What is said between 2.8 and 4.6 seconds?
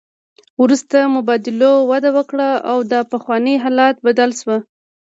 دا پخوانی حالت بدل شو